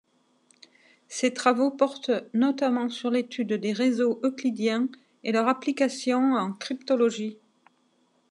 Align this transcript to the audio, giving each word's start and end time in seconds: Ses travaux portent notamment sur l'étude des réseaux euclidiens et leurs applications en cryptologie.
Ses 1.09 1.31
travaux 1.31 1.69
portent 1.69 2.09
notamment 2.33 2.89
sur 2.89 3.11
l'étude 3.11 3.53
des 3.53 3.71
réseaux 3.71 4.19
euclidiens 4.23 4.87
et 5.23 5.31
leurs 5.31 5.47
applications 5.47 6.33
en 6.33 6.53
cryptologie. 6.53 7.37